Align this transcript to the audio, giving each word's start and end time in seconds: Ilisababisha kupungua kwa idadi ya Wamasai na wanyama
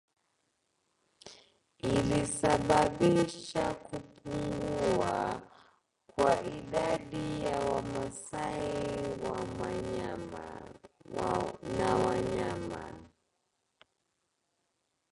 Ilisababisha 1.79 3.73
kupungua 3.73 5.41
kwa 6.15 6.43
idadi 6.43 7.43
ya 7.45 7.59
Wamasai 7.59 8.73
na 11.77 11.95
wanyama 11.95 12.93